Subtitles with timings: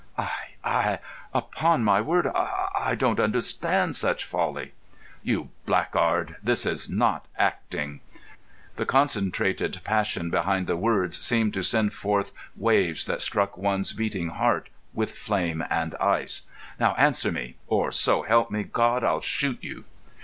[0.17, 0.97] "I—I——
[1.31, 4.71] Upon my word, I—don't understand such folly."
[5.21, 6.37] "You blackguard!
[6.41, 7.99] This is not acting."
[8.77, 14.29] The concentrated passion behind the words seemed to send forth waves that struck one's beating
[14.29, 16.47] heart with flame and ice.
[16.79, 19.85] "Now answer me, or—so help me, God!—I'll shoot you."